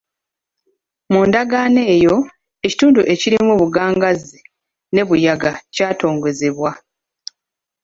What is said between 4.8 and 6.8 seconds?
ne Buyaga kyatongozebwa.